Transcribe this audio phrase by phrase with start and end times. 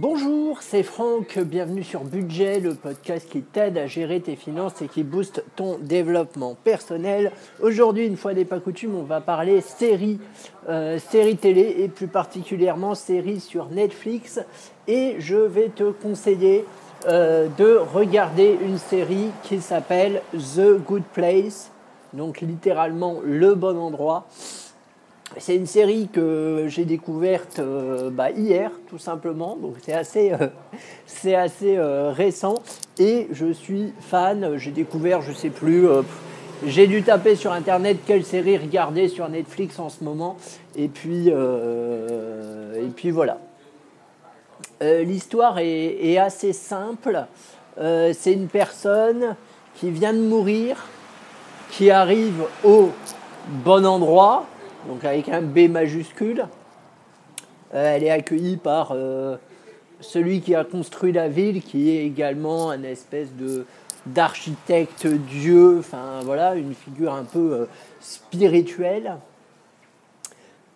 [0.00, 4.88] Bonjour, c'est Franck, bienvenue sur Budget, le podcast qui t'aide à gérer tes finances et
[4.88, 7.30] qui booste ton développement personnel.
[7.62, 10.18] Aujourd'hui, une fois n'est pas coutume, on va parler séries,
[10.68, 14.40] euh, séries télé et plus particulièrement séries sur Netflix.
[14.88, 16.64] Et je vais te conseiller
[17.06, 21.70] euh, de regarder une série qui s'appelle The Good Place,
[22.14, 24.26] donc littéralement le bon endroit.
[25.38, 29.56] C'est une série que j'ai découverte euh, bah, hier, tout simplement.
[29.56, 30.48] Donc c'est assez, euh,
[31.36, 32.62] assez euh, récent.
[32.98, 34.56] Et je suis fan.
[34.56, 35.86] J'ai découvert, je sais plus.
[36.64, 40.36] j'ai dû taper sur internet quelle série regarder sur Netflix en ce moment.
[40.76, 43.38] Et puis, et puis voilà.
[44.80, 47.26] L'histoire est, assez simple.
[47.76, 49.34] c'est une personne
[49.74, 50.86] qui vient de mourir,
[51.70, 52.90] qui arrive au
[53.64, 54.46] bon endroit
[54.88, 56.46] donc avec un B majuscule.
[57.74, 59.36] Euh, elle est accueillie par euh,
[60.00, 63.66] celui qui a construit la ville, qui est également un espèce de
[64.06, 67.66] d'architecte dieu, enfin voilà, une figure un peu euh,
[68.00, 69.16] spirituelle.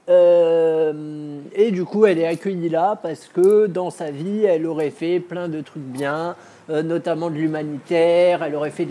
[0.09, 5.21] et du coup, elle est accueillie là parce que dans sa vie, elle aurait fait
[5.21, 6.35] plein de trucs bien,
[6.71, 8.89] notamment de l'humanitaire, elle aurait fait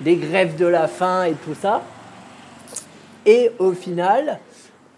[0.00, 1.82] des grèves de la faim et tout ça.
[3.26, 4.38] Et au final,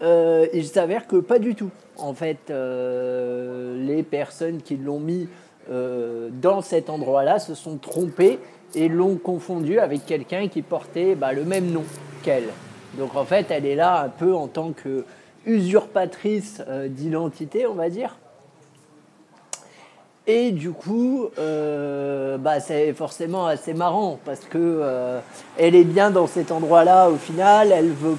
[0.01, 1.71] euh, il s'avère que pas du tout.
[1.97, 5.27] En fait, euh, les personnes qui l'ont mis
[5.71, 8.39] euh, dans cet endroit-là se sont trompées
[8.75, 11.83] et l'ont confondu avec quelqu'un qui portait bah, le même nom
[12.23, 12.49] qu'elle.
[12.97, 15.05] Donc en fait, elle est là un peu en tant que
[15.45, 18.17] usurpatrice d'identité, on va dire.
[20.25, 21.27] Et du coup,
[22.47, 25.19] bah, c'est forcément assez marrant parce que
[25.57, 27.73] elle est bien dans cet endroit-là au final.
[27.73, 28.15] Elle veut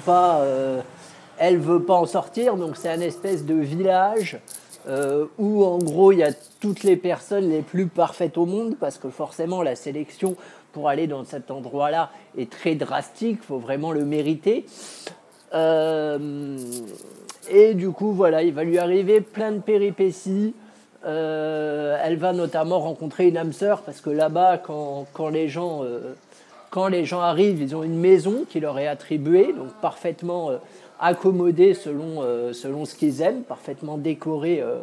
[1.39, 4.39] elle veut pas en sortir, donc c'est un espèce de village
[4.87, 8.75] euh, où en gros il y a toutes les personnes les plus parfaites au monde,
[8.79, 10.35] parce que forcément la sélection
[10.73, 14.65] pour aller dans cet endroit-là est très drastique, faut vraiment le mériter.
[15.55, 16.57] Euh,
[17.49, 20.53] et du coup, voilà, il va lui arriver plein de péripéties.
[21.05, 25.83] Euh, elle va notamment rencontrer une âme sœur, parce que là-bas, quand, quand, les gens,
[26.69, 30.59] quand les gens arrivent, ils ont une maison qui leur est attribuée, donc parfaitement
[30.99, 34.79] accommodés selon, euh, selon ce qu'ils aiment, parfaitement décorés euh,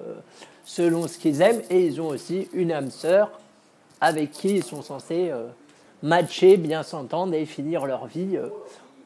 [0.65, 3.31] selon ce qu'ils aiment, et ils ont aussi une âme sœur
[4.01, 5.47] avec qui ils sont censés euh,
[6.03, 8.39] matcher, bien s'entendre et finir leur vie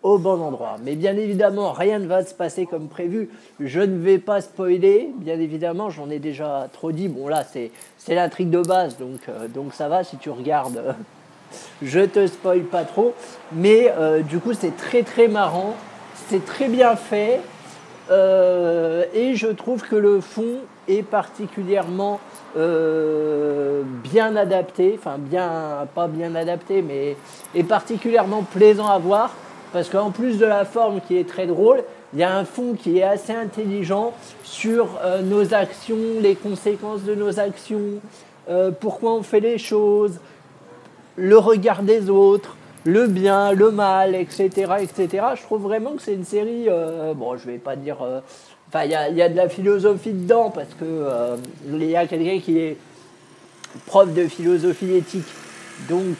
[0.02, 0.76] au bon endroit.
[0.82, 3.28] Mais bien évidemment, rien ne va se passer comme prévu.
[3.58, 7.08] Je ne vais pas spoiler, bien évidemment, j'en ai déjà trop dit.
[7.08, 7.70] Bon là, c'est,
[8.08, 9.20] l'intrigue de base, donc,
[9.52, 10.94] donc ça va si tu regardes.
[11.82, 13.14] je te spoil pas trop.
[13.52, 13.92] Mais
[14.28, 15.76] du coup, c'est très très marrant
[16.30, 17.40] c'est très bien fait.
[18.10, 22.18] Euh, et je trouve que le fond est particulièrement
[22.56, 27.16] euh, bien adapté, enfin bien, pas bien adapté, mais
[27.54, 29.32] est particulièrement plaisant à voir,
[29.72, 31.82] parce qu'en plus de la forme qui est très drôle,
[32.12, 37.02] il y a un fond qui est assez intelligent sur euh, nos actions, les conséquences
[37.04, 38.00] de nos actions,
[38.80, 40.18] pourquoi on fait les choses,
[41.16, 44.48] le regard des autres, le bien, le mal, etc.,
[44.80, 45.26] etc.
[45.36, 48.20] Je trouve vraiment que c'est une série, euh, bon, je vais pas dire, euh,
[48.68, 52.40] enfin, il y a, de la philosophie dedans parce que euh, il y a quelqu'un
[52.40, 52.76] qui est
[53.86, 55.28] prof de philosophie éthique,
[55.88, 56.16] donc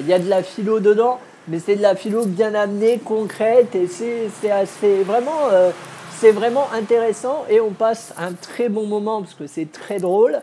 [0.00, 1.18] il y a de la philo dedans,
[1.48, 5.48] mais c'est de la philo bien amenée, concrète, et c'est assez vraiment,
[6.10, 10.40] c'est vraiment intéressant et on passe un très bon moment parce que c'est très drôle.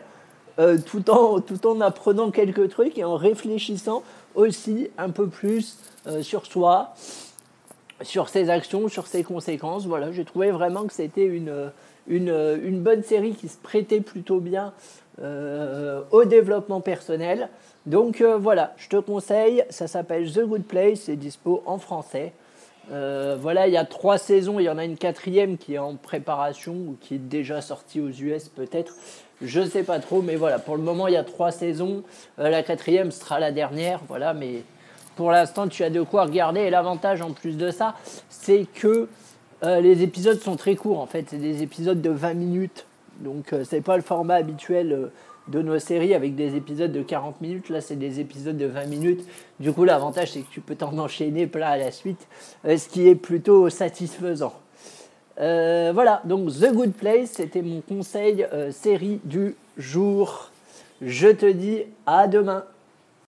[0.86, 4.02] tout, en, tout en apprenant quelques trucs et en réfléchissant
[4.34, 6.94] aussi un peu plus euh, sur soi,
[8.02, 9.86] sur ses actions, sur ses conséquences.
[9.86, 11.70] Voilà, j'ai trouvé vraiment que c'était une,
[12.06, 14.72] une, bonne série qui se prêtait plutôt bien
[15.22, 17.48] euh, au développement personnel.
[17.86, 22.32] Donc euh, voilà, je te conseille, ça s'appelle The Good Place, c'est dispo en français.
[22.90, 25.96] voilà, il y a trois saisons, il y en a une quatrième qui est en
[25.96, 28.94] préparation ou qui est déjà sortie aux US peut-être.
[29.42, 32.02] Je ne sais pas trop, mais voilà, pour le moment, il y a trois saisons.
[32.38, 34.62] Euh, la quatrième sera la dernière, voilà, mais
[35.16, 36.60] pour l'instant, tu as de quoi regarder.
[36.60, 37.94] Et l'avantage en plus de ça,
[38.28, 39.08] c'est que
[39.62, 41.26] euh, les épisodes sont très courts, en fait.
[41.28, 42.86] C'est des épisodes de 20 minutes.
[43.20, 45.10] Donc, euh, ce n'est pas le format habituel
[45.48, 47.68] de nos séries avec des épisodes de 40 minutes.
[47.68, 49.26] Là, c'est des épisodes de 20 minutes.
[49.60, 52.26] Du coup, l'avantage, c'est que tu peux t'en enchaîner plein à la suite,
[52.64, 54.54] ce qui est plutôt satisfaisant.
[55.40, 60.50] Euh, voilà, donc The Good Place, c'était mon conseil euh, série du jour.
[61.02, 62.64] Je te dis à demain.